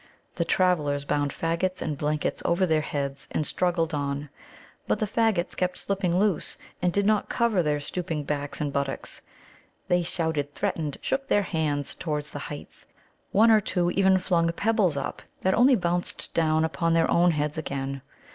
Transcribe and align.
The 0.33 0.45
travellers 0.45 1.05
bound 1.05 1.29
faggots 1.31 1.79
and 1.79 1.95
blankets 1.95 2.41
over 2.43 2.65
their 2.65 2.81
heads, 2.81 3.27
and 3.29 3.45
struggled 3.45 3.93
on, 3.93 4.29
but 4.87 4.97
the 4.97 5.05
faggots 5.05 5.55
kept 5.55 5.77
slipping 5.77 6.17
loose, 6.17 6.57
and 6.81 6.91
did 6.91 7.05
not 7.05 7.29
cover 7.29 7.61
their 7.61 7.79
stooping 7.79 8.23
backs 8.23 8.59
and 8.59 8.73
buttocks. 8.73 9.21
They 9.89 10.01
shouted, 10.01 10.55
threatened, 10.55 10.97
shook 11.01 11.27
their 11.27 11.43
hands 11.43 11.93
towards 11.93 12.31
the 12.31 12.39
heights; 12.49 12.87
one 13.31 13.51
or 13.51 13.61
two 13.61 13.91
even 13.91 14.17
flung 14.17 14.51
pebbles 14.53 14.97
up 14.97 15.21
that 15.43 15.53
only 15.53 15.75
bounced 15.75 16.33
down 16.33 16.65
upon 16.65 16.95
their 16.95 17.11
own 17.11 17.29
heads 17.29 17.59
again. 17.59 18.01